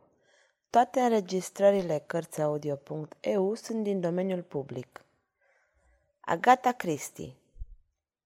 [0.70, 5.06] Toate înregistrările Cărțiaudio.eu sunt din domeniul public.
[6.20, 7.36] Agata Christie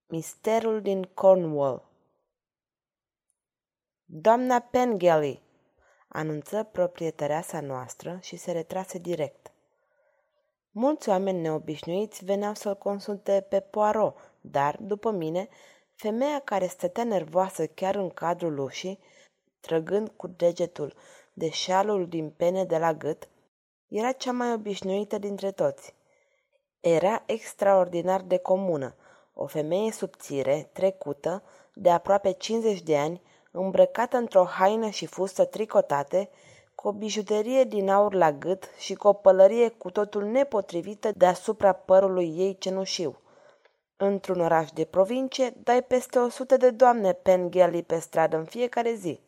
[0.05, 1.86] Misterul din Cornwall
[4.05, 5.45] Doamna Pengelly
[6.18, 9.52] anunță proprietăreasa noastră și se retrase direct.
[10.71, 15.50] Mulți oameni neobișnuiți veneau să-l consulte pe Poirot, dar, după mine,
[15.96, 19.00] femeia care stătea nervoasă chiar în cadrul ușii,
[19.60, 20.93] trăgând cu degetul
[21.33, 23.27] de șalul din pene de la gât,
[23.88, 25.93] era cea mai obișnuită dintre toți.
[26.79, 28.96] Era extraordinar de comună,
[29.33, 31.43] o femeie subțire, trecută,
[31.74, 36.30] de aproape 50 de ani, îmbrăcată într-o haină și fustă tricotate,
[36.75, 41.72] cu o bijuterie din aur la gât și cu o pălărie cu totul nepotrivită deasupra
[41.72, 43.19] părului ei cenușiu.
[43.97, 48.94] Într-un oraș de provincie, dai peste o sută de doamne Pengelly pe stradă în fiecare
[48.94, 49.19] zi.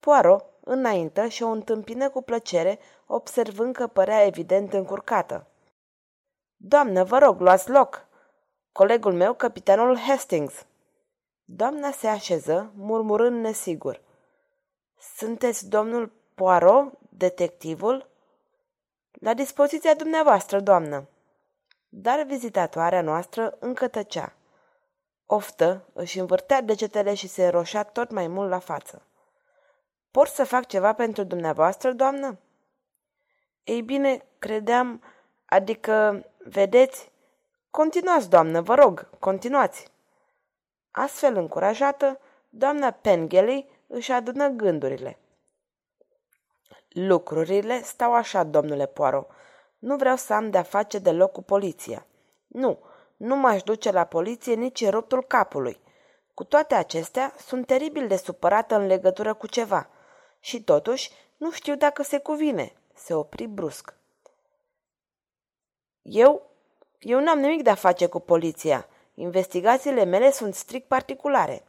[0.00, 5.46] Poirot înaintă și o întâmpină cu plăcere, observând că părea evident încurcată.
[6.56, 8.06] Doamnă, vă rog, luați loc!
[8.72, 10.66] Colegul meu, capitanul Hastings!"
[11.44, 14.00] Doamna se așeză, murmurând nesigur.
[15.16, 18.08] Sunteți domnul Poirot, detectivul?
[19.12, 21.08] La dispoziția dumneavoastră, doamnă.
[21.88, 24.32] Dar vizitatoarea noastră încă tăcea.
[25.26, 29.02] Oftă își învârtea degetele și se roșea tot mai mult la față.
[30.10, 32.38] Pot să fac ceva pentru dumneavoastră, doamnă?
[33.64, 35.02] Ei bine, credeam,
[35.44, 37.10] adică, vedeți,
[37.70, 39.92] continuați, doamnă, vă rog, continuați.
[40.96, 45.18] Astfel încurajată, doamna Pengelly își adună gândurile.
[46.88, 49.30] Lucrurile stau așa, domnule Poirot.
[49.78, 52.06] Nu vreau să am de-a face deloc cu poliția.
[52.46, 52.78] Nu,
[53.16, 55.80] nu m-aș duce la poliție nici în ruptul capului.
[56.34, 59.88] Cu toate acestea, sunt teribil de supărată în legătură cu ceva.
[60.40, 62.72] Și totuși, nu știu dacă se cuvine.
[62.94, 63.94] Se opri brusc.
[66.02, 66.50] Eu?
[66.98, 68.88] Eu n-am nimic de a face cu poliția.
[69.14, 71.64] Investigațiile mele sunt strict particulare.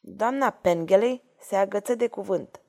[0.00, 2.60] Doamna Pengeley se agăță de cuvânt.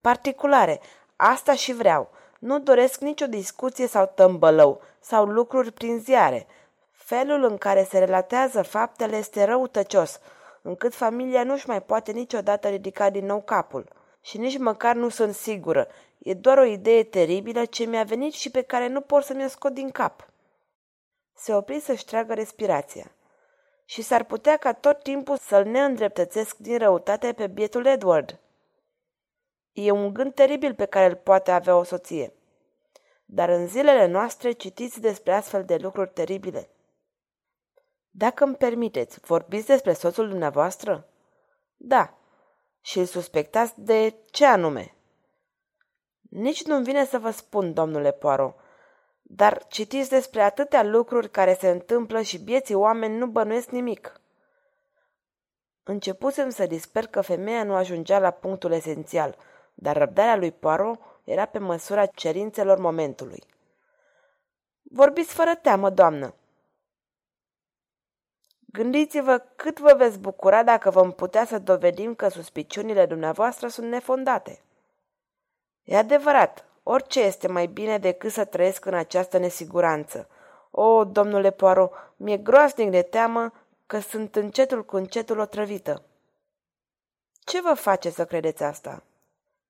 [0.00, 0.80] Particulare,
[1.16, 2.10] asta și vreau.
[2.38, 6.46] Nu doresc nicio discuție sau tămbălău sau lucruri prin ziare.
[6.90, 10.20] Felul în care se relatează faptele este răutăcios,
[10.62, 13.88] încât familia nu-și mai poate niciodată ridica din nou capul.
[14.20, 15.88] Și nici măcar nu sunt sigură.
[16.18, 19.48] E doar o idee teribilă ce mi-a venit și pe care nu pot să mi-o
[19.48, 20.30] scot din cap
[21.40, 23.14] se opri să-și tragă respirația.
[23.84, 28.38] Și s-ar putea ca tot timpul să-l neîndreptățesc din răutate pe bietul Edward.
[29.72, 32.32] E un gând teribil pe care îl poate avea o soție.
[33.24, 36.70] Dar în zilele noastre citiți despre astfel de lucruri teribile.
[38.10, 41.08] Dacă îmi permiteți, vorbiți despre soțul dumneavoastră?
[41.76, 42.14] Da.
[42.80, 44.94] Și îl suspectați de ce anume?
[46.20, 48.54] Nici nu-mi vine să vă spun, domnule Poirot,
[49.32, 54.20] dar citiți despre atâtea lucruri care se întâmplă și bieții oameni nu bănuiesc nimic.
[55.82, 59.36] Începusem să disper că femeia nu ajungea la punctul esențial,
[59.74, 63.42] dar răbdarea lui Poirot era pe măsura cerințelor momentului.
[64.82, 66.34] Vorbiți fără teamă, doamnă.
[68.60, 74.62] Gândiți-vă cât vă veți bucura dacă vom putea să dovedim că suspiciunile dumneavoastră sunt nefondate.
[75.82, 80.28] E adevărat, Orice este mai bine decât să trăiesc în această nesiguranță.
[80.70, 83.52] O, domnule Poirot, mi-e groaznic de teamă
[83.86, 86.02] că sunt încetul cu încetul otrăvită.
[87.44, 89.02] Ce vă face să credeți asta?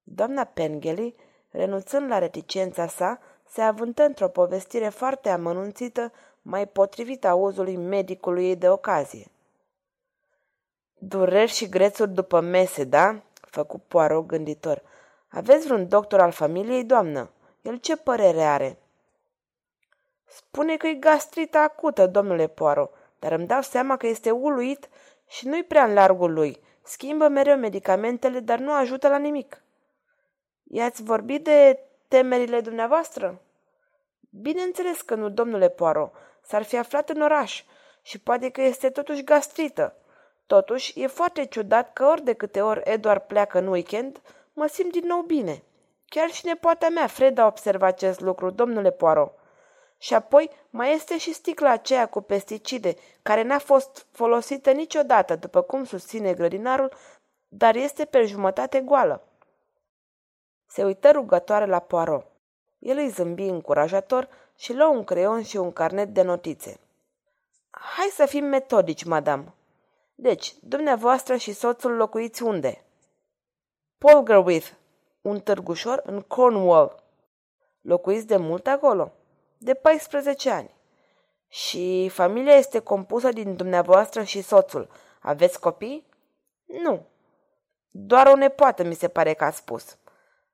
[0.03, 1.15] Doamna Pengelly,
[1.51, 8.57] renunțând la reticența sa, se avântă într-o povestire foarte amănunțită, mai potrivită auzului medicului ei
[8.57, 9.31] de ocazie.
[10.99, 13.23] Dureri și grețuri după mese, da?
[13.41, 14.83] Făcu Poirot gânditor.
[15.31, 17.31] Aveți vreun doctor al familiei, doamnă?
[17.63, 18.79] El ce părere are?
[20.27, 24.89] Spune că e gastrită acută, domnule Poaro, dar îmi dau seama că este uluit
[25.29, 26.61] și nu-i prea în largul lui.
[26.83, 29.63] Schimbă mereu medicamentele, dar nu ajută la nimic.
[30.63, 31.79] I-ați vorbit de
[32.09, 33.41] temerile dumneavoastră?
[34.31, 36.13] Bineînțeles că nu, domnule Poaro.
[36.43, 37.65] S-ar fi aflat în oraș
[38.03, 39.95] și poate că este totuși gastrită.
[40.47, 44.21] Totuși, e foarte ciudat că ori de câte ori Edward pleacă în weekend,
[44.61, 45.63] mă simt din nou bine.
[46.07, 49.33] Chiar și nepoata mea, Freda, observă acest lucru, domnule Poirot.
[49.99, 55.63] Și apoi mai este și sticla aceea cu pesticide, care n-a fost folosită niciodată, după
[55.63, 56.93] cum susține grădinarul,
[57.49, 59.23] dar este pe jumătate goală.
[60.67, 62.27] Se uită rugătoare la Poirot.
[62.79, 66.81] El îi zâmbi încurajator și luă un creion și un carnet de notițe.
[67.71, 69.55] Hai să fim metodici, madam.
[70.15, 72.85] Deci, dumneavoastră și soțul locuiți unde?
[74.01, 74.69] Polgarwith,
[75.21, 77.03] un târgușor în Cornwall.
[77.81, 79.13] Locuiți de mult acolo?
[79.59, 80.75] De 14 ani.
[81.49, 84.89] Și familia este compusă din dumneavoastră și soțul.
[85.21, 86.07] Aveți copii?
[86.65, 87.07] Nu.
[87.91, 89.99] Doar o nepoată mi se pare că a spus.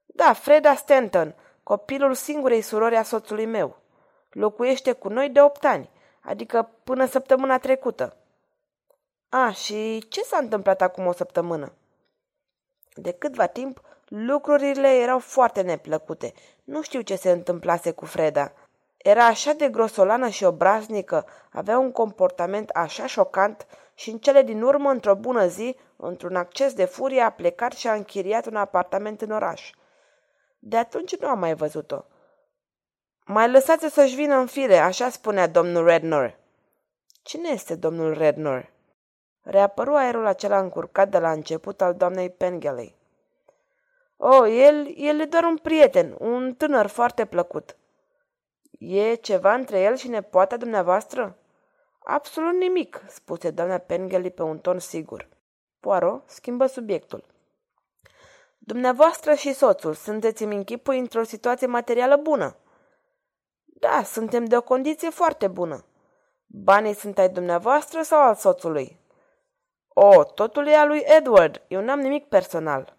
[0.07, 3.77] Da, Freda Stanton, copilul singurei surori a soțului meu.
[4.31, 5.91] Locuiește cu noi de opt ani,
[6.21, 8.17] adică până săptămâna trecută.
[9.29, 11.73] A, și ce s-a întâmplat acum o săptămână?
[12.99, 16.33] De câtva timp, lucrurile erau foarte neplăcute.
[16.65, 18.53] Nu știu ce se întâmplase cu Freda.
[18.97, 24.63] Era așa de grosolană și obraznică, avea un comportament așa șocant și în cele din
[24.63, 29.21] urmă, într-o bună zi, într-un acces de furie, a plecat și a închiriat un apartament
[29.21, 29.71] în oraș.
[30.59, 32.05] De atunci nu am mai văzut-o.
[33.27, 36.39] Mai lăsați să-și vină în fire, așa spunea domnul Rednor.
[37.23, 38.73] Cine este domnul Rednor?
[39.49, 42.95] Reapăru aerul acela încurcat de la început al doamnei Pengeley.
[44.17, 47.77] Oh, el, el e doar un prieten, un tânăr foarte plăcut.
[48.79, 51.37] E ceva între el și nepoata dumneavoastră?
[51.99, 55.29] Absolut nimic, spuse doamna Pengeley pe un ton sigur.
[55.81, 57.25] Poirot schimbă subiectul.
[58.59, 62.57] Dumneavoastră și soțul sunteți în închipui într-o situație materială bună.
[63.65, 65.85] Da, suntem de o condiție foarte bună.
[66.47, 69.05] Banii sunt ai dumneavoastră sau al soțului?
[69.99, 71.63] O, totul e al lui Edward.
[71.69, 72.97] Eu n-am nimic personal.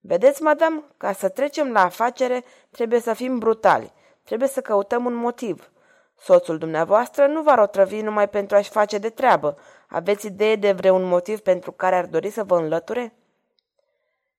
[0.00, 3.92] Vedeți, madam, ca să trecem la afacere, trebuie să fim brutali.
[4.22, 5.70] Trebuie să căutăm un motiv.
[6.18, 9.58] Soțul dumneavoastră nu va rotrăvi numai pentru a-și face de treabă.
[9.88, 13.14] Aveți idee de vreun motiv pentru care ar dori să vă înlăture?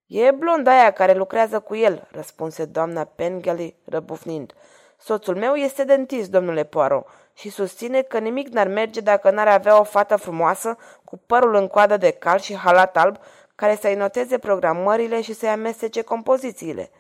[0.06, 4.54] E blonda aia care lucrează cu el, răspunse doamna Pengelly, răbufnind.
[4.98, 9.80] Soțul meu este dentist, domnule Poirot, și susține că nimic n-ar merge dacă n-ar avea
[9.80, 13.18] o fată frumoasă, cu părul în coadă de cal și halat alb,
[13.56, 16.92] care să-i noteze programările și să-i amestece compozițiile.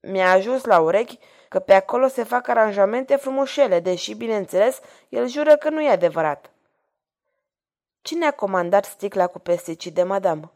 [0.00, 1.18] Mi-a ajuns la urechi
[1.48, 6.50] că pe acolo se fac aranjamente frumușele, deși, bineînțeles, el jură că nu e adevărat.
[8.00, 10.50] Cine a comandat sticla cu pesticide, madame?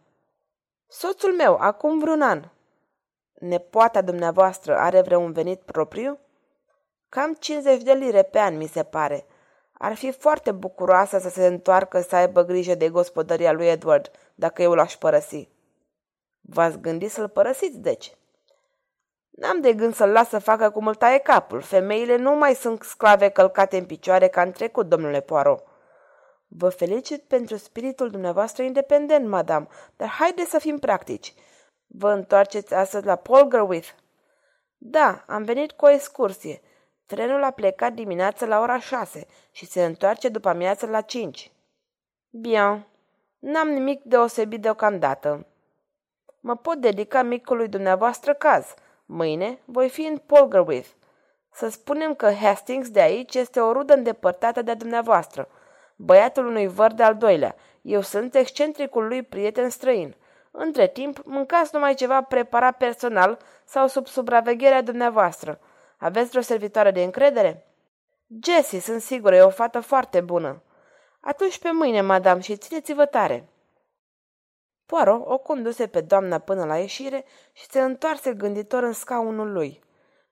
[0.86, 2.42] Soțul meu, acum vreun an.
[3.32, 6.18] Nepoata dumneavoastră are vreun venit propriu?
[7.08, 9.26] Cam 50 de lire pe an, mi se pare.
[9.72, 14.62] Ar fi foarte bucuroasă să se întoarcă să aibă grijă de gospodăria lui Edward, dacă
[14.62, 15.48] eu l-aș părăsi.
[16.40, 18.16] V-ați gândit să-l părăsiți, deci?
[19.30, 21.60] N-am de gând să-l las să facă cum îl taie capul.
[21.60, 25.64] Femeile nu mai sunt sclave călcate în picioare ca în trecut, domnule Poirot.
[26.48, 31.34] Vă felicit pentru spiritul dumneavoastră independent, madam, dar haideți să fim practici.
[31.86, 33.88] Vă întoarceți astăzi la Polgarwith?
[34.76, 36.60] Da, am venit cu o excursie.
[37.06, 41.50] Trenul a plecat dimineața la ora șase și se întoarce după amiază la cinci.
[42.30, 42.86] Bine,
[43.38, 45.46] n-am nimic deosebit deocamdată.
[46.40, 48.74] Mă pot dedica micului dumneavoastră caz.
[49.04, 50.88] Mâine voi fi în Polgarwith.
[51.52, 55.48] Să spunem că Hastings de aici este o rudă îndepărtată de dumneavoastră,
[55.96, 57.54] băiatul unui văr de al doilea.
[57.82, 60.14] Eu sunt excentricul lui prieten străin.
[60.50, 65.60] Între timp, mâncați numai ceva preparat personal sau sub supravegherea dumneavoastră.
[65.96, 67.66] Aveți vreo servitoare de încredere?
[68.42, 70.62] Jessie, sunt sigură, e o fată foarte bună.
[71.20, 73.48] Atunci pe mâine, madame, și țineți-vă tare.
[74.86, 79.84] Poirot o conduse pe doamna până la ieșire și se întoarse gânditor în scaunul lui.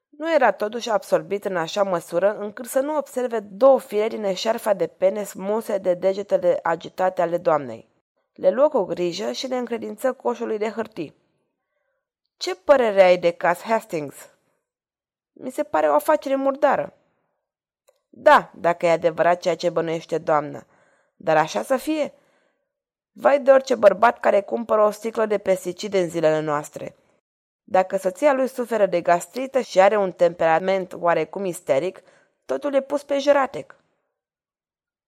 [0.09, 4.73] Nu era totuși absorbit în așa măsură încât să nu observe două fire din eșarfa
[4.73, 7.89] de pene smulse de degetele agitate ale doamnei.
[8.35, 11.15] Le luă cu grijă și le încredință coșului de hârtii.
[12.37, 14.34] Ce părere ai de Cass Hastings?"
[15.35, 16.93] Mi se pare o afacere murdară."
[18.09, 20.67] Da, dacă e adevărat ceea ce bănuiește doamna.
[21.17, 22.13] Dar așa să fie.
[23.13, 26.97] Vai de orice bărbat care cumpără o sticlă de pesticide în zilele noastre.
[27.65, 32.03] Dacă soția lui suferă de gastrită și are un temperament oarecum isteric,
[32.45, 33.77] totul e pus pe jeratec.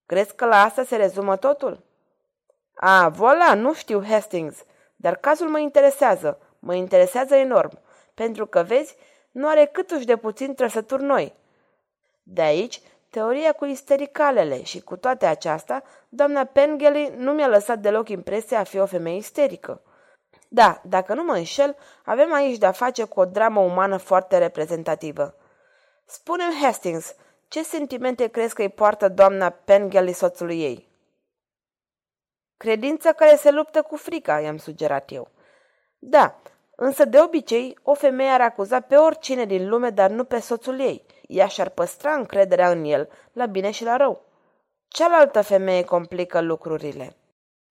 [0.06, 1.84] Crezi că la asta se rezumă totul?
[2.74, 4.64] A, voilà, nu știu, Hastings,
[4.96, 7.78] dar cazul mă interesează, mă interesează enorm,
[8.14, 8.96] pentru că, vezi,
[9.36, 11.34] nu are câtuși de puțin trăsături noi.
[12.22, 18.08] De aici, teoria cu istericalele și cu toate aceasta, doamna Pengelly nu mi-a lăsat deloc
[18.08, 19.82] impresia a fi o femeie isterică.
[20.48, 25.34] Da, dacă nu mă înșel, avem aici de-a face cu o dramă umană foarte reprezentativă.
[26.04, 27.14] Spune-mi, Hastings,
[27.48, 30.88] ce sentimente crezi că îi poartă doamna Pengelly soțului ei?
[32.56, 35.28] Credința care se luptă cu frica, i-am sugerat eu.
[35.98, 36.40] Da,
[36.78, 40.80] Însă, de obicei, o femeie ar acuza pe oricine din lume, dar nu pe soțul
[40.80, 41.04] ei.
[41.26, 44.24] Ea și-ar păstra încrederea în el, la bine și la rău.
[44.88, 47.16] Cealaltă femeie complică lucrurile.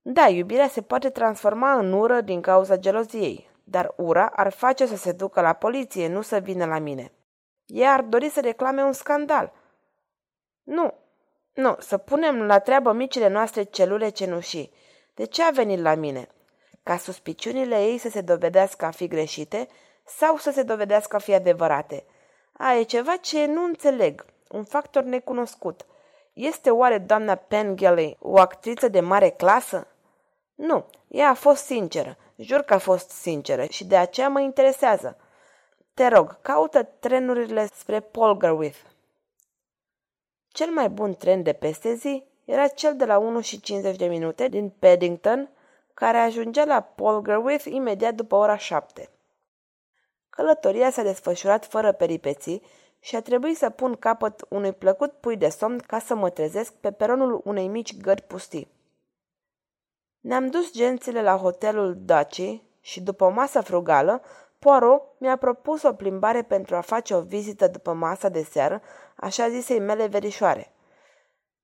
[0.01, 4.95] Da, iubirea se poate transforma în ură din cauza geloziei, dar ura ar face să
[4.95, 7.11] se ducă la poliție, nu să vină la mine.
[7.65, 9.53] Ea ar dori să reclame un scandal.
[10.63, 10.93] Nu,
[11.53, 14.73] nu, să punem la treabă micile noastre celule cenușii.
[15.13, 16.29] De ce a venit la mine?
[16.85, 19.67] Ca suspiciunile ei să se dovedească a fi greșite
[20.03, 22.05] sau să se dovedească a fi adevărate?
[22.51, 25.85] A, e ceva ce nu înțeleg, un factor necunoscut.
[26.33, 29.87] Este oare doamna Pengelly o actriță de mare clasă?
[30.55, 35.17] Nu, ea a fost sinceră, jur că a fost sinceră și de aceea mă interesează.
[35.93, 38.79] Te rog, caută trenurile spre Polgarwith.
[40.47, 44.05] Cel mai bun tren de peste zi era cel de la 1 și 50 de
[44.05, 45.49] minute din Paddington,
[45.95, 49.09] care ajungea la Polgarwith imediat după ora 7.
[50.29, 52.61] Călătoria s-a desfășurat fără peripeții
[52.99, 56.73] și a trebuit să pun capăt unui plăcut pui de somn ca să mă trezesc
[56.73, 58.67] pe peronul unei mici gări pustii.
[60.19, 64.21] Ne-am dus gențile la hotelul Daci și după o masă frugală,
[64.59, 68.81] Poirot mi-a propus o plimbare pentru a face o vizită după masa de seară,
[69.15, 70.73] așa zisei mele verișoare.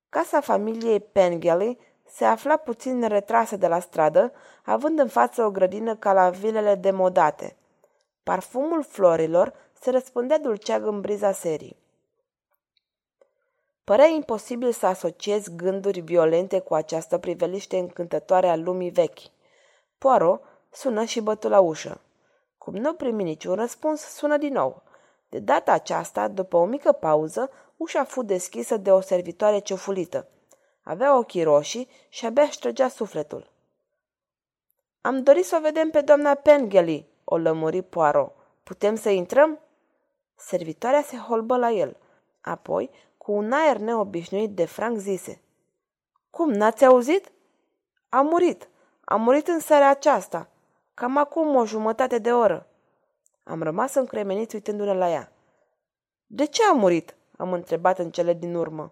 [0.10, 1.78] Casa familiei Pengelly
[2.12, 4.32] se afla puțin retrasă de la stradă,
[4.64, 7.56] având în față o grădină ca la vilele demodate.
[8.24, 11.78] Parfumul florilor se răspundea dulceag în briza serii.
[13.84, 19.20] Părea imposibil să asociez gânduri violente cu această priveliște încântătoare a lumii vechi.
[19.98, 20.42] Poirot
[20.72, 22.02] sună și bătu la ușă.
[22.58, 24.82] Cum nu primi niciun răspuns, sună din nou.
[25.30, 30.28] De data aceasta, după o mică pauză, ușa fu deschisă de o servitoare ciufulită.
[30.84, 33.50] Avea ochii roșii și abia își trăgea sufletul.
[35.02, 38.36] Am dorit să o vedem pe doamna Pengelly, o lămuri Poirot.
[38.64, 39.60] Putem să intrăm?
[40.36, 41.98] Servitoarea se holbă la el.
[42.42, 45.42] Apoi, cu un aer neobișnuit de franc, zise.
[46.30, 47.32] Cum, n-ați auzit?
[48.10, 48.70] A murit.
[49.06, 50.50] A murit în seara aceasta.
[50.94, 52.68] Cam acum o jumătate de oră.
[53.44, 55.32] Am rămas încremenit uitându-ne la ea.
[56.28, 57.16] De ce a murit?
[57.38, 58.92] Am întrebat în cele din urmă.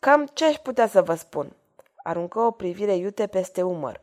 [0.00, 1.56] Cam ce aș putea să vă spun?
[2.02, 4.00] Aruncă o privire iute peste umăr.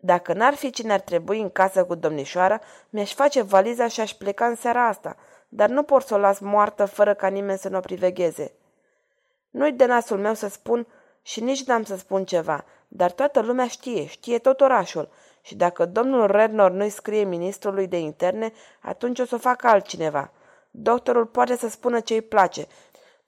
[0.00, 4.12] Dacă n-ar fi cine ar trebui în casă cu domnișoara, mi-aș face valiza și aș
[4.12, 5.16] pleca în seara asta,
[5.48, 8.52] dar nu pot să o las moartă fără ca nimeni să nu o privegheze.
[9.50, 10.86] Nu-i de nasul meu să spun
[11.22, 15.08] și nici n-am să spun ceva, dar toată lumea știe, știe tot orașul
[15.42, 20.32] și dacă domnul Rednor nu-i scrie ministrului de interne, atunci o să o facă altcineva.
[20.70, 22.66] Doctorul poate să spună ce îi place.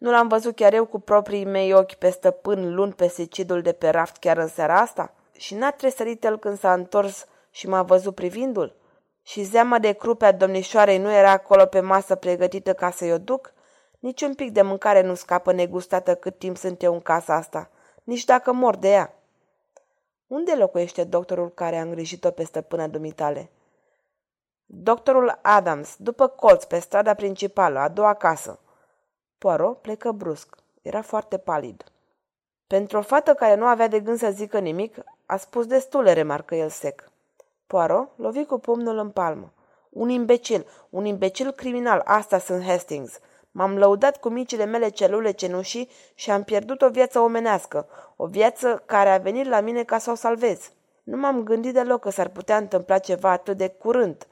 [0.00, 3.72] Nu l-am văzut chiar eu cu proprii mei ochi pe stăpân luni pe sicidul de
[3.72, 5.14] pe raft chiar în seara asta?
[5.32, 8.76] Și n-a tresărit el când s-a întors și m-a văzut privindul?
[9.22, 13.18] Și zeama de crupe a domnișoarei nu era acolo pe masă pregătită ca să-i o
[13.18, 13.52] duc?
[13.98, 17.70] Nici un pic de mâncare nu scapă negustată cât timp sunt eu în casa asta,
[18.04, 19.14] nici dacă mor de ea.
[20.26, 23.50] Unde locuiește doctorul care a îngrijit-o pe stăpâna dumitale?
[24.66, 28.60] Doctorul Adams, după colț, pe strada principală, a doua casă.
[29.40, 30.56] Poirot plecă brusc.
[30.82, 31.84] Era foarte palid.
[32.66, 36.54] Pentru o fată care nu avea de gând să zică nimic, a spus destule, remarcă
[36.54, 37.10] el sec.
[37.66, 39.52] Poirot lovi cu pumnul în palmă.
[39.90, 43.18] Un imbecil, un imbecil criminal, asta sunt Hastings.
[43.50, 48.82] M-am lăudat cu micile mele celule cenușii și am pierdut o viață omenească, o viață
[48.86, 50.72] care a venit la mine ca să o salvez.
[51.02, 54.26] Nu m-am gândit deloc că s-ar putea întâmpla ceva atât de curând.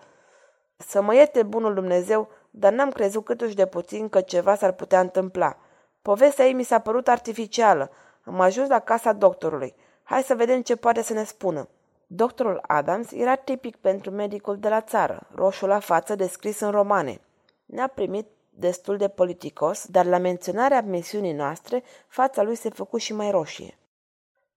[0.77, 5.01] Să mă ierte bunul Dumnezeu, dar n-am crezut câtuși de puțin că ceva s-ar putea
[5.01, 5.57] întâmpla.
[6.03, 7.91] Povestea ei mi s-a părut artificială.
[8.25, 9.75] Am ajuns la casa doctorului.
[10.03, 11.69] Hai să vedem ce poate să ne spună.
[12.07, 17.21] Doctorul Adams era tipic pentru medicul de la țară, roșu la față, descris în romane.
[17.65, 23.13] Ne-a primit destul de politicos, dar la menționarea misiunii noastre, fața lui se făcu și
[23.13, 23.79] mai roșie.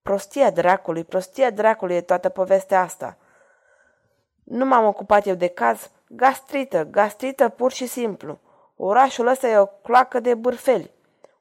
[0.02, 3.18] Prostia dracului, prostia dracului e toată povestea asta.
[4.44, 8.40] Nu m-am ocupat eu de caz, gastrită, gastrită pur și simplu.
[8.76, 10.92] Orașul ăsta e o cloacă de bârfeli.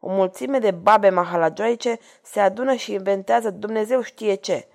[0.00, 4.68] O mulțime de babe mahalagioice se adună și inventează Dumnezeu știe ce.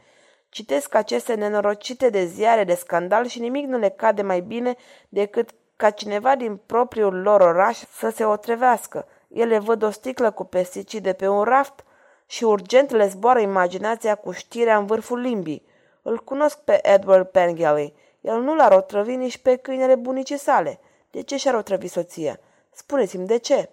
[0.50, 4.76] Citesc aceste nenorocite de ziare de scandal și nimic nu le cade mai bine
[5.10, 9.08] decât ca cineva din propriul lor oraș să se otrevească.
[9.28, 11.84] Ele văd o sticlă cu pesticide pe un raft
[12.26, 15.66] și urgent le zboară imaginația cu știrea în vârful limbii.
[16.02, 17.94] Îl cunosc pe Edward Pengelly.
[18.26, 20.80] El nu l-ar otrăvi nici pe câinele bunicii sale.
[21.12, 22.40] De ce și-ar otrăvi soția?
[22.72, 23.70] Spuneți-mi de ce.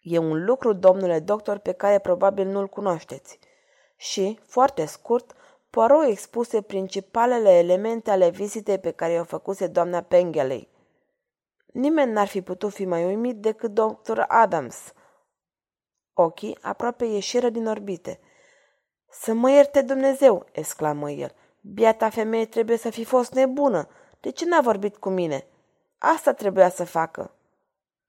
[0.00, 3.38] E un lucru, domnule doctor, pe care probabil nu-l cunoașteți.
[3.96, 5.34] Și, foarte scurt,
[5.70, 10.68] Poirot expuse principalele elemente ale vizitei pe care o făcuse doamna Pengeley.
[11.66, 14.92] Nimeni n-ar fi putut fi mai uimit decât doctor Adams.
[16.14, 18.20] Ochii aproape ieșiră din orbite.
[19.10, 21.34] Să mă ierte Dumnezeu!" exclamă el.
[21.60, 23.88] Biata femeie trebuie să fi fost nebună.
[24.20, 25.46] De ce n-a vorbit cu mine?
[25.98, 27.34] Asta trebuia să facă.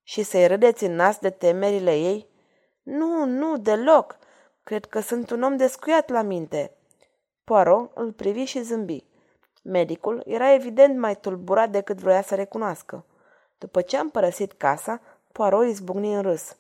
[0.04, 2.28] Și să-i râdeți în nas de temerile ei?
[2.84, 4.18] Nu, nu, deloc.
[4.64, 6.76] Cred că sunt un om descuiat la minte.
[7.44, 9.04] Poirot îl privi și zâmbi.
[9.64, 13.06] Medicul era evident mai tulburat decât vroia să recunoască.
[13.58, 16.56] După ce am părăsit casa, Poirot izbucni în râs.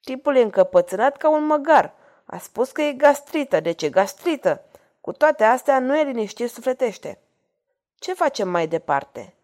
[0.00, 1.94] Tipul e încăpățânat ca un măgar.
[2.24, 3.60] A spus că e gastrită.
[3.60, 4.64] De ce gastrită?
[5.02, 7.18] Cu toate astea, nu e liniștit sufletește.
[7.94, 9.34] Ce facem mai departe?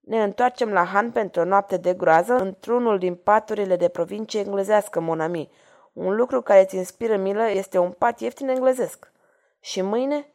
[0.00, 5.00] Ne întoarcem la Han pentru o noapte de groază într-unul din paturile de provincie englezească,
[5.00, 5.50] Monami.
[5.92, 9.12] Un lucru care îți inspiră milă este un pat ieftin englezesc.
[9.60, 10.26] Și mâine?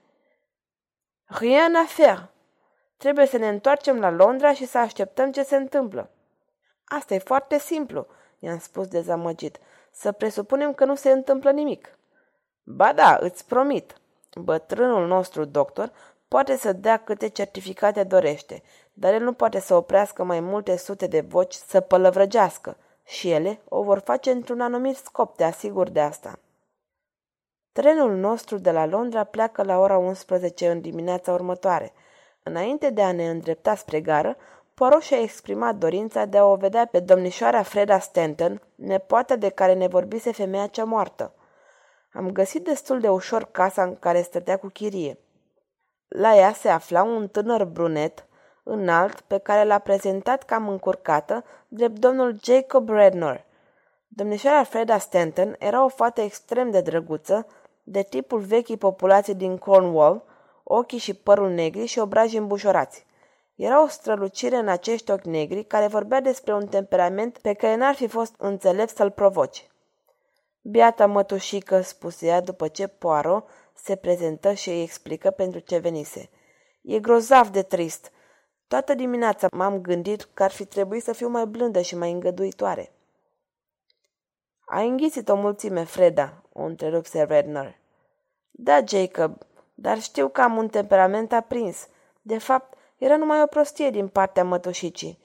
[1.25, 2.29] Rien à faire.
[2.97, 6.09] Trebuie să ne întoarcem la Londra și să așteptăm ce se întâmplă.
[6.83, 8.07] Asta e foarte simplu,
[8.39, 9.59] i-am spus dezamăgit.
[9.91, 11.97] Să presupunem că nu se întâmplă nimic.
[12.63, 14.01] Ba da, îți promit.
[14.35, 15.91] Bătrânul nostru doctor
[16.27, 18.63] poate să dea câte certificate dorește,
[18.93, 23.59] dar el nu poate să oprească mai multe sute de voci să pălăvrăgească și ele
[23.69, 26.39] o vor face într-un anumit scop, te asigur de asta.
[27.71, 31.93] Trenul nostru de la Londra pleacă la ora 11 în dimineața următoare.
[32.43, 34.37] Înainte de a ne îndrepta spre gară,
[34.73, 39.73] Poirot și-a exprimat dorința de a o vedea pe domnișoara Freda Stanton, nepoata de care
[39.73, 41.33] ne vorbise femeia cea moartă.
[42.13, 45.17] Am găsit destul de ușor casa în care stătea cu chirie.
[46.07, 48.25] La ea se afla un tânăr brunet,
[48.63, 53.45] înalt, pe care l-a prezentat cam încurcată, drept domnul Jacob Rednor.
[54.07, 57.47] Domnișoara Freda Stanton era o fată extrem de drăguță,
[57.83, 60.23] de tipul vechii populații din Cornwall,
[60.63, 63.05] ochii și părul negri și obrajii îmbușorați.
[63.55, 67.95] Era o strălucire în acești ochi negri care vorbea despre un temperament pe care n-ar
[67.95, 69.67] fi fost înțelept să-l provoci.
[70.65, 76.29] Biata mătușică, spuse ea după ce Poirot se prezentă și îi explică pentru ce venise.
[76.81, 78.11] E grozav de trist.
[78.67, 82.91] Toată dimineața m-am gândit că ar fi trebuit să fiu mai blândă și mai îngăduitoare.
[84.65, 87.75] Ai înghițit o mulțime, Freda, o întrerupse Redner.
[88.51, 89.37] Da, Jacob,
[89.73, 91.87] dar știu că am un temperament aprins.
[92.21, 95.19] De fapt, era numai o prostie din partea mătușicii.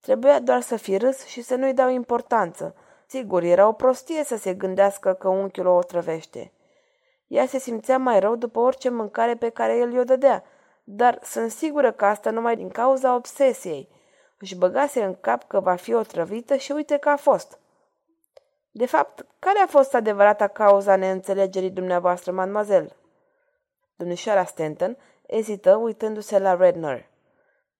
[0.00, 2.74] Trebuia doar să fi râs și să nu-i dau importanță.
[3.10, 6.52] Sigur, era o prostie să se gândească că unchiul o otrăvește.
[7.26, 10.44] Ea se simțea mai rău după orice mâncare pe care el i-o dădea,
[10.84, 13.88] dar sunt sigură că asta numai din cauza obsesiei.
[14.38, 17.58] Își băgase în cap că va fi otrăvită și uite că a fost.
[18.70, 22.96] De fapt, care a fost adevărata cauza neînțelegerii dumneavoastră, mademoiselle?
[23.96, 24.96] Domnișoara Stanton
[25.26, 27.08] ezită uitându-se la Redner.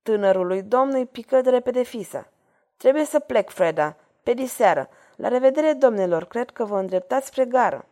[0.03, 2.29] Tânărului domn îi pică de repede fisa.
[2.77, 4.89] Trebuie să plec, Freda, pe diseară.
[5.21, 7.87] La revedere, domnilor, cred că vă îndreptați spre gară.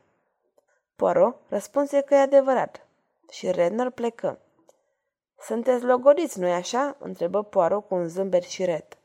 [0.96, 2.86] Poirot răspunse că e adevărat
[3.30, 4.38] și Redner plecă.
[5.40, 8.96] Sunteți logodiți, nu-i așa?" întrebă Poirot cu un zâmbet șiret.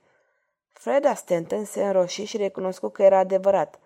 [0.72, 3.80] Freda Stanton se înroși și recunoscu că era adevărat.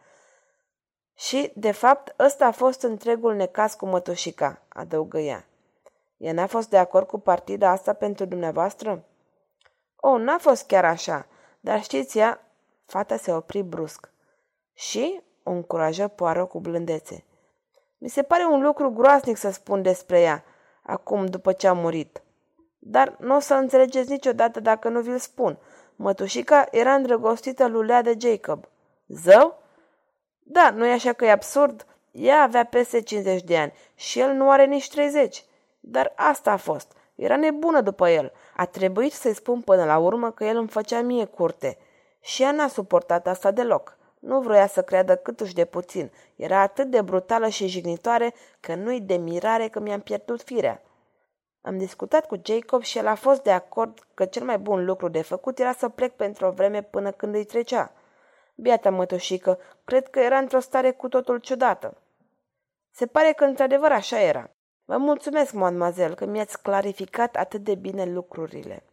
[1.15, 5.45] Și, de fapt, ăsta a fost întregul necas cu mătușica, adăugă ea.
[6.17, 9.03] Ea n-a fost de acord cu partida asta pentru dumneavoastră?
[9.95, 11.27] O, oh, n-a fost chiar așa,
[11.59, 12.41] dar știți ea...
[12.85, 14.09] Fata se opri brusc.
[14.77, 17.23] Și o încurajă poară cu blândețe.
[17.97, 20.43] Mi se pare un lucru groaznic să spun despre ea,
[20.81, 22.21] acum după ce a murit.
[22.79, 25.57] Dar nu o să înțelegeți niciodată dacă nu vi-l spun.
[25.95, 28.65] Mătușica era îndrăgostită lui Lea de Jacob.
[29.07, 29.63] Zău?
[30.39, 31.85] Da, nu e așa că e absurd?
[32.11, 35.45] Ea avea peste 50 de ani și el nu are nici 30.
[35.79, 36.91] Dar asta a fost.
[37.15, 38.31] Era nebună după el.
[38.55, 41.77] A trebuit să-i spun până la urmă că el îmi făcea mie curte.
[42.21, 43.96] Și ea n-a suportat asta deloc.
[44.19, 46.11] Nu vroia să creadă câtuși de puțin.
[46.35, 50.81] Era atât de brutală și jignitoare că nu-i de mirare că mi-am pierdut firea.
[51.61, 55.07] Am discutat cu Jacob și el a fost de acord că cel mai bun lucru
[55.07, 57.91] de făcut era să plec pentru o vreme până când îi trecea.
[58.55, 61.97] Biata mătușică, cred că era într-o stare cu totul ciudată.
[62.91, 64.49] Se pare că într-adevăr așa era.
[64.85, 68.83] Vă mulțumesc, mademoiselle, că mi-ați clarificat atât de bine lucrurile.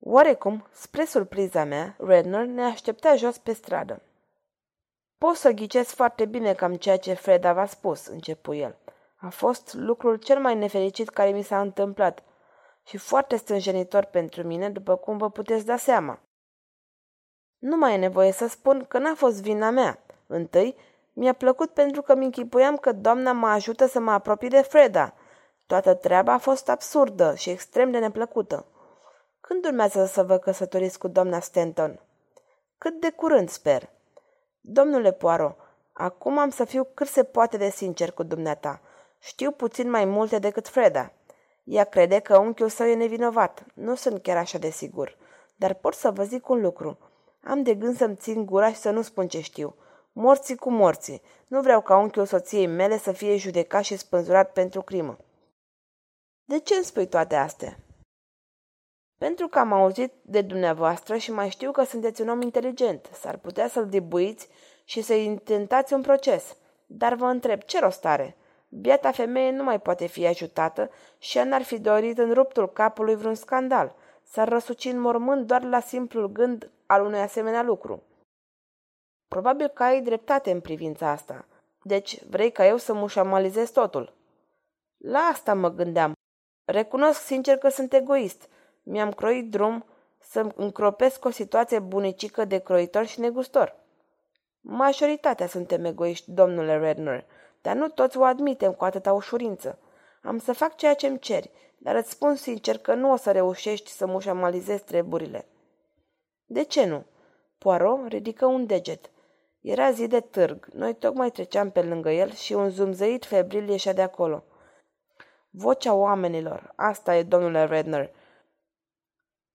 [0.00, 4.02] Oarecum, spre surpriza mea, Redner ne aștepta jos pe stradă.
[5.18, 8.76] Pot să ghicesc foarte bine cam ceea ce Freda v-a spus, începu el.
[9.16, 12.22] A fost lucrul cel mai nefericit care mi s-a întâmplat
[12.84, 16.20] și foarte stânjenitor pentru mine, după cum vă puteți da seama.
[17.58, 20.02] Nu mai e nevoie să spun că n-a fost vina mea.
[20.26, 20.76] Întâi,
[21.18, 25.14] Mi-a plăcut pentru că mi închipuiam că doamna mă ajută să mă apropii de Freda.
[25.66, 28.66] Toată treaba a fost absurdă și extrem de neplăcută.
[29.40, 32.00] Când urmează să vă căsătoriți cu doamna Stanton?
[32.78, 33.90] Cât de curând, sper.
[34.60, 35.56] Domnule Poirot,
[35.92, 38.80] acum am să fiu cât se poate de sincer cu dumneata.
[39.18, 41.12] Știu puțin mai multe decât Freda.
[41.64, 43.64] Ea crede că unchiul său e nevinovat.
[43.74, 45.16] Nu sunt chiar așa de sigur.
[45.56, 46.98] Dar pot să vă zic un lucru.
[47.42, 49.74] Am de gând să-mi țin gura și să nu spun ce știu.
[50.12, 51.22] Morții cu morții.
[51.46, 55.18] Nu vreau ca unchiul soției mele să fie judecat și spânzurat pentru crimă.
[56.44, 57.78] De ce îmi spui toate astea?
[59.18, 63.10] Pentru că am auzit de dumneavoastră și mai știu că sunteți un om inteligent.
[63.12, 64.48] S-ar putea să-l dibuiți
[64.84, 66.56] și să intentați un proces.
[66.86, 68.36] Dar vă întreb, ce rost are?
[68.68, 73.16] Biata femeie nu mai poate fi ajutată și ea n-ar fi dorit în ruptul capului
[73.16, 73.94] vreun scandal.
[74.22, 78.02] S-ar răsuci în mormânt doar la simplul gând al unui asemenea lucru.
[79.28, 81.46] Probabil că ai dreptate în privința asta.
[81.82, 84.16] Deci, vrei ca eu să mușamalizez totul?
[84.96, 86.12] La asta mă gândeam.
[86.64, 88.48] Recunosc sincer că sunt egoist.
[88.90, 89.84] Mi-am croit drum
[90.18, 93.76] să încropesc o situație bunicică de croitor și negustor.
[94.60, 97.24] Majoritatea suntem egoiști, domnule Redner,
[97.62, 99.78] dar nu toți o admitem cu atâta ușurință.
[100.22, 103.90] Am să fac ceea ce-mi ceri, dar îți spun sincer că nu o să reușești
[103.90, 105.46] să mușamalizezi treburile.
[106.46, 107.04] De ce nu?
[107.58, 109.10] Poirot ridică un deget.
[109.60, 110.68] Era zi de târg.
[110.72, 114.44] Noi tocmai treceam pe lângă el și un zumzăit febril ieșea de acolo.
[115.50, 116.72] Vocea oamenilor.
[116.76, 118.10] Asta e, domnule Redner.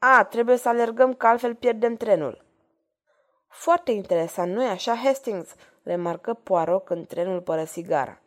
[0.05, 2.45] A, trebuie să alergăm, că altfel pierdem trenul.
[3.47, 5.55] Foarte interesant, nu-i așa, Hastings?
[5.83, 8.21] remarcă Poirot când trenul părăsi gara.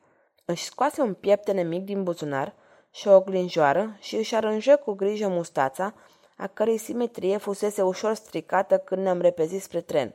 [0.45, 2.55] Își scoase un pieptene mic din buzunar
[2.91, 5.95] și o glinjoară și își arânjă cu grijă mustața,
[6.37, 10.15] a cărei simetrie fusese ușor stricată când ne-am repezit spre tren.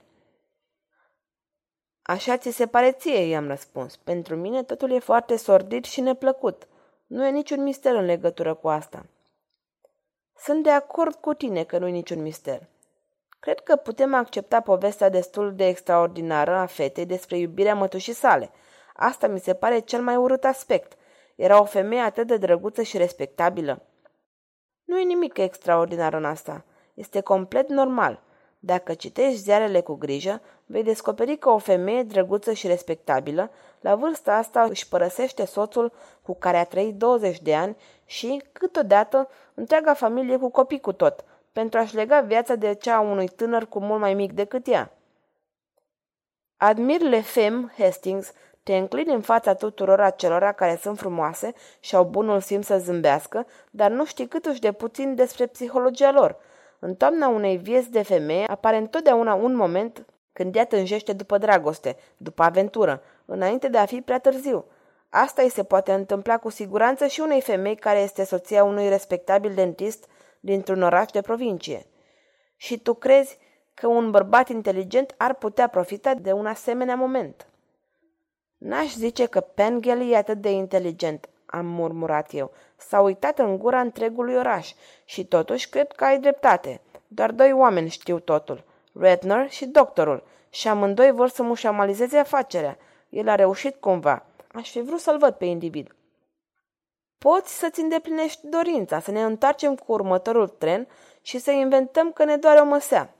[2.01, 3.95] Așa ți se pare ție, i-am răspuns.
[3.95, 6.67] Pentru mine totul e foarte sordid și neplăcut.
[7.07, 9.05] Nu e niciun mister în legătură cu asta.
[10.43, 12.67] Sunt de acord cu tine că nu e niciun mister.
[13.39, 18.51] Cred că putem accepta povestea destul de extraordinară a fetei despre iubirea mătușii sale.
[18.93, 20.97] Asta mi se pare cel mai urât aspect.
[21.35, 23.81] Era o femeie atât de drăguță și respectabilă.
[24.83, 26.65] Nu e nimic extraordinar în asta.
[26.93, 28.21] Este complet normal.
[28.59, 33.51] Dacă citești ziarele cu grijă, vei descoperi că o femeie drăguță și respectabilă,
[33.81, 35.91] la vârsta asta își părăsește soțul
[36.21, 41.23] cu care a trăit 20 de ani și, câteodată, întreaga familie cu copii cu tot,
[41.51, 44.91] pentru a-și lega viața de cea a unui tânăr cu mult mai mic decât ea.
[46.57, 48.31] Admir le fem, Hastings,
[48.63, 53.47] te înclini în fața tuturor acelora care sunt frumoase și au bunul simț să zâmbească,
[53.71, 56.37] dar nu știi câtuși de puțin despre psihologia lor.
[56.79, 61.97] În toamna unei vieți de femeie apare întotdeauna un moment când ea tânjește după dragoste,
[62.17, 64.65] după aventură, înainte de a fi prea târziu.
[65.09, 69.53] Asta îi se poate întâmpla cu siguranță și unei femei care este soția unui respectabil
[69.53, 70.05] dentist
[70.39, 71.85] dintr-un oraș de provincie.
[72.55, 73.37] Și tu crezi
[73.73, 77.47] că un bărbat inteligent ar putea profita de un asemenea moment?
[78.57, 82.51] N-aș zice că Pengelly e atât de inteligent, am murmurat eu.
[82.77, 84.73] S-a uitat în gura întregului oraș
[85.05, 86.81] și totuși cred că ai dreptate.
[87.07, 92.77] Doar doi oameni știu totul, Redner și doctorul, și amândoi vor să mușamalizeze afacerea.
[93.09, 94.25] El a reușit cumva.
[94.53, 95.95] Aș fi vrut să-l văd pe individ.
[97.17, 100.87] Poți să-ți îndeplinești dorința, să ne întoarcem cu următorul tren
[101.21, 103.15] și să inventăm că ne doare o măsea.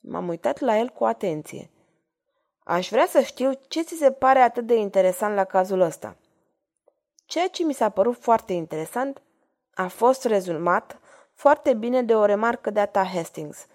[0.00, 1.70] M-am uitat la el cu atenție.
[2.64, 6.16] Aș vrea să știu ce ți se pare atât de interesant la cazul ăsta.
[7.26, 9.22] Ceea ce mi s-a părut foarte interesant
[9.74, 10.98] a fost rezumat
[11.34, 13.66] foarte bine de o remarcă de a ta Hastings.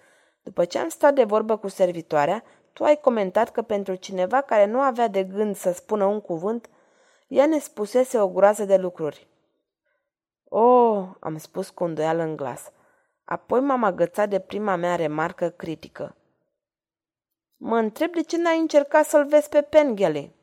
[0.44, 4.66] După ce am stat de vorbă cu servitoarea, tu ai comentat că pentru cineva care
[4.66, 6.68] nu avea de gând să spună un cuvânt,
[7.28, 9.28] ea ne spusese o groază de lucruri.
[10.48, 12.72] Oh, am spus cu îndoială în glas.
[13.24, 16.16] Apoi m-am agățat de prima mea remarcă critică.
[17.56, 20.34] Mă întreb de ce n-ai încercat să-l vezi pe Pengelly.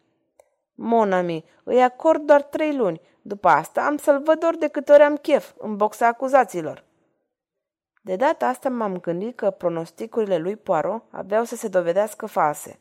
[0.74, 3.02] Monami, îi acord doar trei luni.
[3.22, 6.84] După asta am să-l văd ori de câte ori am chef, în boxa acuzaților.
[8.02, 12.80] De data asta m-am gândit că pronosticurile lui Poirot aveau să se dovedească false.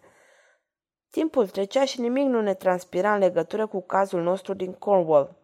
[1.10, 5.38] Timpul trecea și nimic nu ne transpira în legătură cu cazul nostru din Cornwall.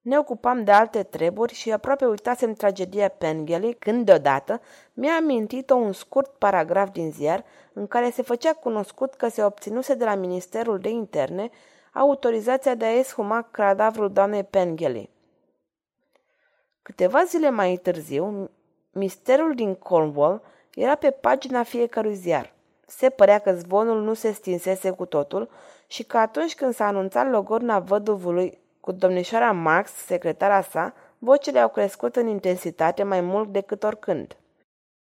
[0.00, 4.60] Ne ocupam de alte treburi și aproape uitasem tragedia Pengelly când deodată
[4.92, 9.94] mi-a amintit-o un scurt paragraf din ziar în care se făcea cunoscut că se obținuse
[9.94, 11.50] de la Ministerul de Interne
[11.92, 15.10] autorizația de a eshuma cadavrul doamnei Pengelly.
[16.82, 18.50] Câteva zile mai târziu,
[18.96, 20.42] misterul din Cornwall
[20.74, 22.52] era pe pagina fiecărui ziar.
[22.86, 25.50] Se părea că zvonul nu se stinsese cu totul
[25.86, 31.68] și că atunci când s-a anunțat logorna văduvului cu domnișoara Max, secretara sa, vocile au
[31.68, 34.36] crescut în intensitate mai mult decât oricând.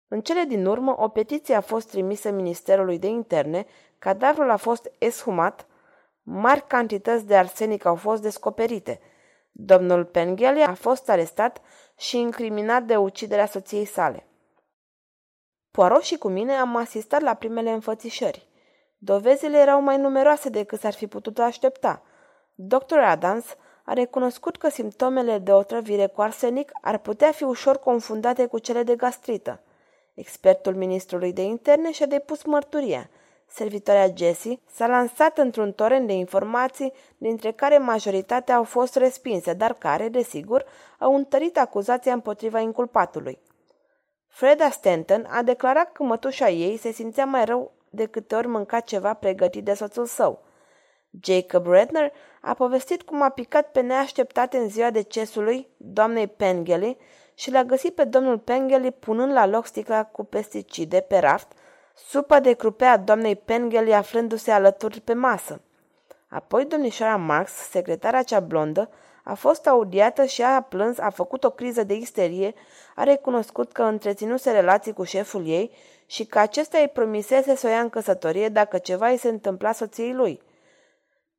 [0.07, 3.65] În cele din urmă, o petiție a fost trimisă Ministerului de Interne,
[3.99, 5.65] cadavrul a fost eshumat,
[6.23, 8.99] mari cantități de arsenic au fost descoperite.
[9.51, 11.61] Domnul Pengheli a fost arestat
[12.01, 14.27] și incriminat de uciderea soției sale.
[15.71, 18.47] Poirot și cu mine am asistat la primele înfățișări.
[18.97, 22.01] Dovezile erau mai numeroase decât s-ar fi putut aștepta.
[22.55, 22.97] Dr.
[22.97, 23.45] Adams
[23.83, 28.83] a recunoscut că simptomele de otrăvire cu arsenic ar putea fi ușor confundate cu cele
[28.83, 29.59] de gastrită.
[30.13, 33.09] Expertul ministrului de interne și-a depus mărturia.
[33.53, 39.73] Servitoarea Jessie s-a lansat într-un torent de informații, dintre care majoritatea au fost respinse, dar
[39.73, 40.65] care, desigur,
[40.99, 43.39] au întărit acuzația împotriva inculpatului.
[44.27, 48.79] Freda Stanton a declarat că mătușa ei se simțea mai rău de câte ori mânca
[48.79, 50.43] ceva pregătit de soțul său.
[51.23, 52.11] Jacob Redner
[52.41, 56.97] a povestit cum a picat pe neașteptate în ziua decesului doamnei Pengelly
[57.33, 61.51] și l-a găsit pe domnul Pengelly punând la loc sticla cu pesticide pe raft,
[61.95, 65.61] supa de crupea doamnei Pengelly aflându-se alături pe masă.
[66.27, 68.89] Apoi domnișoara Marx, secretara cea blondă,
[69.23, 72.53] a fost audiată și a plâns, a făcut o criză de isterie,
[72.95, 75.71] a recunoscut că întreținuse relații cu șeful ei
[76.05, 79.71] și că acesta îi promisese să o ia în căsătorie dacă ceva îi se întâmpla
[79.71, 80.41] soției lui.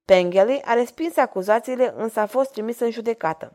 [0.04, 3.52] Pengelly a respins acuzațiile, însă a fost trimis în judecată.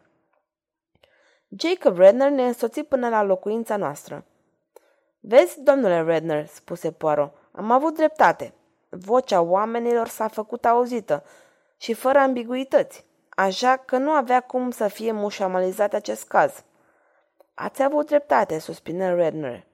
[1.50, 4.26] Jacob Redner ne însoți până la locuința noastră.
[5.30, 8.54] Vezi, domnule Redner, spuse Poirot, am avut dreptate.
[8.90, 11.24] Vocea oamenilor s-a făcut auzită
[11.78, 16.64] și fără ambiguități, așa că nu avea cum să fie mușamalizat acest caz.
[17.54, 19.66] Ați avut dreptate, suspină Redner.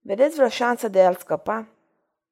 [0.00, 1.66] Vedeți vreo șansă de a-l scăpa?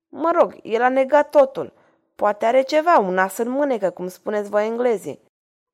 [0.08, 1.72] Mă rog, el a negat totul.
[2.14, 5.22] Poate are ceva, un as în mânecă, cum spuneți voi englezii.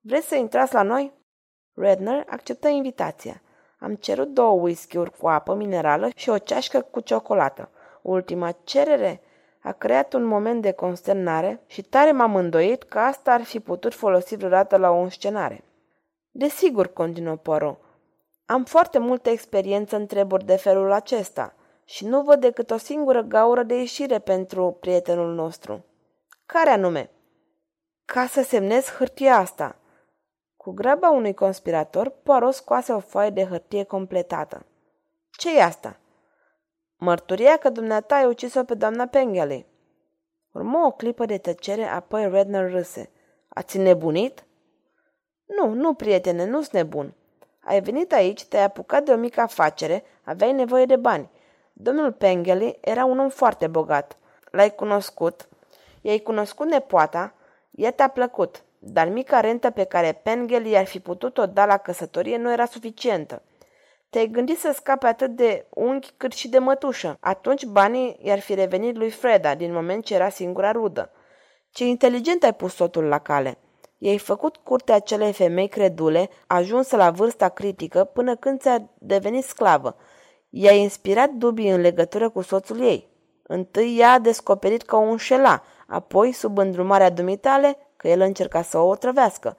[0.00, 1.12] Vreți să intrați la noi?
[1.74, 3.42] Redner acceptă invitația.
[3.82, 7.70] Am cerut două whisky-uri cu apă minerală și o ceașcă cu ciocolată.
[8.02, 9.20] Ultima cerere
[9.62, 13.94] a creat un moment de consternare și tare m-am îndoit că asta ar fi putut
[13.94, 15.64] folosi vreodată la o înscenare.
[16.30, 17.78] Desigur, continuă Poirot,
[18.46, 23.22] am foarte multă experiență în treburi de felul acesta și nu văd decât o singură
[23.22, 25.84] gaură de ieșire pentru prietenul nostru.
[26.46, 27.10] Care anume?
[28.04, 29.76] Ca să semnez hârtia asta.
[30.62, 34.66] Cu graba unui conspirator, Poirot scoase o foaie de hârtie completată.
[35.30, 35.96] ce e asta?
[36.96, 39.66] Mărturia că dumneata ai ucis-o pe doamna Pengelly.
[40.52, 43.10] Urmă o clipă de tăcere, apoi Redner râse.
[43.48, 44.44] Ați nebunit?
[45.44, 47.14] Nu, nu, prietene, nu-s nebun.
[47.64, 51.30] Ai venit aici, te-ai apucat de o mică afacere, aveai nevoie de bani.
[51.72, 54.16] Domnul Pengelly era un om foarte bogat.
[54.50, 55.48] L-ai cunoscut,
[56.00, 57.34] i-ai cunoscut nepoata,
[57.70, 62.36] ea te-a plăcut, dar mica rentă pe care Pengelly i-ar fi putut-o da la căsătorie
[62.36, 63.42] nu era suficientă.
[64.10, 67.16] Te-ai gândit să scape atât de unchi cât și de mătușă.
[67.20, 71.10] Atunci banii i-ar fi revenit lui Freda, din moment ce era singura rudă.
[71.70, 73.58] Ce inteligent ai pus totul la cale.
[73.98, 79.96] I-ai făcut curtea acelei femei credule, ajunsă la vârsta critică, până când ți-a devenit sclavă.
[80.50, 83.08] I-a inspirat dubii în legătură cu soțul ei.
[83.42, 88.78] Întâi ea a descoperit că o înșela, apoi, sub îndrumarea dumitale, că el încerca să
[88.78, 89.56] o otrăvească.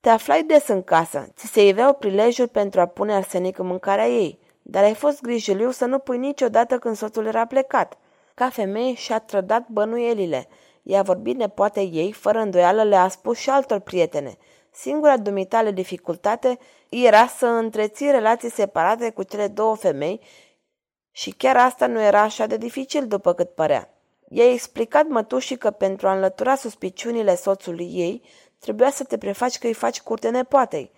[0.00, 4.08] Te aflai des în casă, ți se iveau prilejul pentru a pune arsenic în mâncarea
[4.08, 7.98] ei, dar ai fost grijuliu să nu pui niciodată când soțul era plecat.
[8.34, 10.48] Ca femeie și-a trădat bănuielile.
[10.82, 14.36] I-a vorbit nepoate ei, fără îndoială le-a spus și altor prietene.
[14.70, 16.58] Singura dumitale dificultate
[16.88, 20.20] era să întreții relații separate cu cele două femei
[21.10, 23.93] și chiar asta nu era așa de dificil după cât părea.
[24.28, 28.22] I-a explicat mătușii că pentru a înlătura suspiciunile soțului ei,
[28.58, 30.90] trebuia să te prefaci că îi faci curte nepoatei.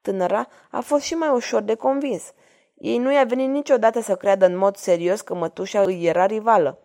[0.00, 2.22] Tânăra a fost și mai ușor de convins.
[2.74, 6.78] Ei nu i-a venit niciodată să creadă în mod serios că mătușa îi era rivală.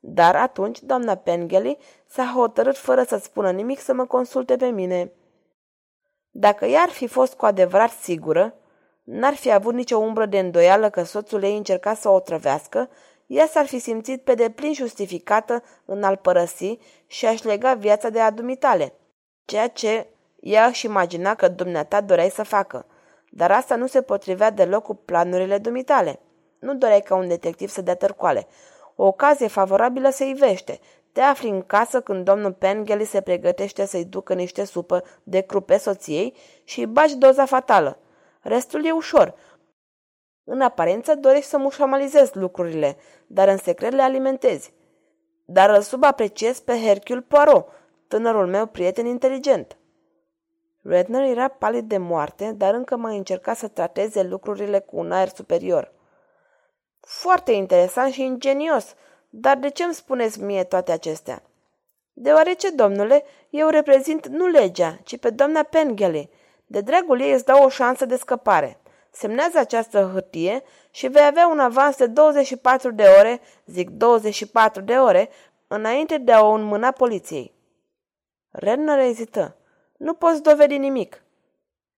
[0.00, 5.12] Dar atunci doamna Pengelly s-a hotărât fără să spună nimic să mă consulte pe mine.
[6.30, 8.54] Dacă ea ar fi fost cu adevărat sigură,
[9.02, 12.88] n-ar fi avut nicio umbră de îndoială că soțul ei încerca să o trăvească,
[13.28, 18.20] ea s-ar fi simțit pe deplin justificată în a-l părăsi și a-și lega viața de
[18.20, 18.92] adumitale,
[19.44, 20.06] ceea ce
[20.40, 22.86] ea își imagina că dumneata doreai să facă.
[23.30, 26.20] Dar asta nu se potrivea deloc cu planurile dumitale.
[26.58, 28.46] Nu doreai ca un detectiv să dea tărcoale.
[28.96, 30.80] O ocazie favorabilă se ivește.
[31.12, 35.76] Te afli în casă când domnul Pengelly se pregătește să-i ducă niște supă de crupe
[35.76, 37.98] soției și îi bagi doza fatală.
[38.40, 39.34] Restul e ușor.
[40.50, 44.72] În aparență dorești să mușamalizezi lucrurile, dar în secret le alimentezi.
[45.44, 47.68] Dar îl subapreciez pe Hercule Poirot,
[48.06, 49.76] tânărul meu prieten inteligent.
[50.82, 55.28] Redner era palid de moarte, dar încă mai încerca să trateze lucrurile cu un aer
[55.28, 55.92] superior.
[57.00, 58.94] Foarte interesant și ingenios,
[59.28, 61.42] dar de ce îmi spuneți mie toate acestea?
[62.12, 66.30] Deoarece, domnule, eu reprezint nu legea, ci pe doamna Pengelly.
[66.66, 68.80] De dragul ei îți dau o șansă de scăpare.
[69.10, 74.94] Semnează această hârtie și vei avea un avans de 24 de ore, zic 24 de
[74.96, 75.28] ore,
[75.66, 77.54] înainte de a o înmâna poliției.
[78.50, 79.56] Renner ezită.
[79.96, 81.22] Nu poți dovedi nimic.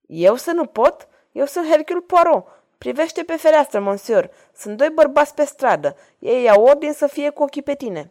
[0.06, 1.08] Eu să nu pot?
[1.32, 2.46] Eu sunt Hercule Poirot.
[2.78, 4.30] Privește pe fereastră, monsieur.
[4.54, 5.96] Sunt doi bărbați pe stradă.
[6.18, 8.10] Ei au ordin să fie cu ochii pe tine.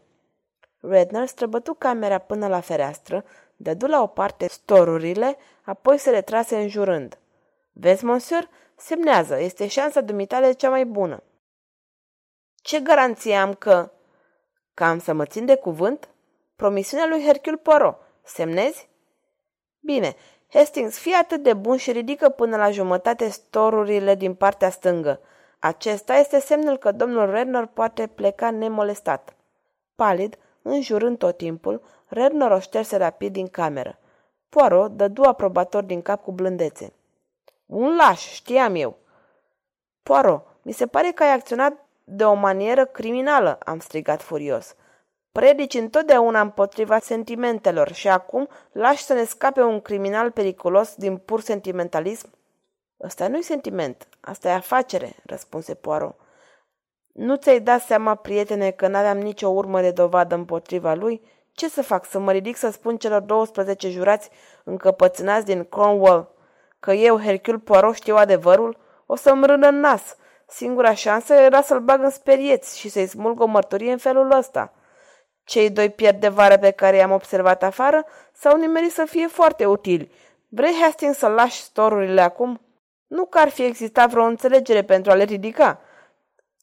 [0.80, 7.18] Redner străbătu camera până la fereastră, dădu la o parte storurile, apoi se retrase înjurând.
[7.72, 8.50] Vezi, monsieur?
[8.80, 9.39] Semnează.
[9.39, 11.24] Este șansa dumitale cea mai bună.
[12.56, 13.92] Ce garanție am că...
[14.74, 16.10] Că am să mă țin de cuvânt?
[16.56, 17.98] Promisiunea lui Hercule Poirot.
[18.24, 18.89] Semnezi?
[19.80, 20.15] Bine,
[20.50, 25.20] Hastings, fii atât de bun și ridică până la jumătate storurile din partea stângă.
[25.60, 29.36] Acesta este semnul că domnul Redner poate pleca nemolestat.
[29.96, 34.00] Palid, înjurând tot timpul, Redner o șterse rapid din cameră.
[34.50, 36.94] Poirot dădu aprobator din cap cu blândețe.
[37.70, 38.98] Un laș, știam eu.
[40.04, 44.76] Poirot, mi se pare că ai acționat de o manieră criminală, am strigat furios.
[45.32, 51.42] Predici întotdeauna împotriva sentimentelor și acum lași să ne scape un criminal periculos din pur
[51.42, 52.30] sentimentalism?
[53.04, 56.16] Ăsta nu-i sentiment, asta e afacere, răspunse Poirot.
[57.12, 61.22] Nu ți-ai dat seama, prietene, că n-aveam nicio urmă de dovadă împotriva lui?
[61.52, 64.30] Ce să fac, să mă ridic să spun celor 12 jurați
[64.64, 66.38] încăpățânați din Cornwall
[66.80, 68.78] că eu, Hercule Poirot, știu adevărul?
[69.06, 70.15] O să-mi rână în nas.
[70.48, 74.74] Singura șansă era să-l bag în sperieți și să-i smulg o mărturie în felul ăsta–
[75.50, 79.65] cei doi pierd de vară pe care i-am observat afară s-au nimerit să fie foarte
[79.65, 80.12] utili.
[80.48, 82.62] Vrei, Hastings, să lași storurile acum?
[83.08, 85.82] Nu că ar fi existat vreo înțelegere pentru a le ridica,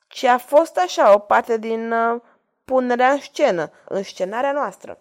[0.08, 2.20] ci a fost așa o parte din uh,
[2.64, 4.98] punerea în scenă, în scenarea noastră.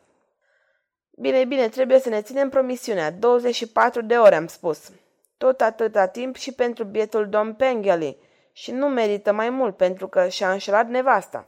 [1.11, 3.11] Bine, bine, trebuie să ne ținem promisiunea.
[3.11, 4.91] 24 de ore am spus.
[5.45, 8.17] Tot atâta timp și pentru bietul domn Pengelly.
[8.51, 11.47] Și nu merită mai mult pentru că și-a înșelat nevasta.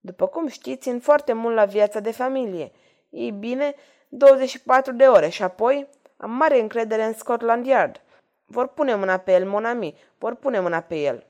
[0.00, 2.72] După cum știți, țin foarte mult la viața de familie.
[3.10, 3.74] Ei bine,
[4.08, 8.00] 24 de ore și apoi am mare încredere în Scotland Yard.
[8.44, 11.26] Vor pune mâna pe el, Monami, vor pune mâna pe el.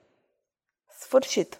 [0.98, 1.59] Sfârșit.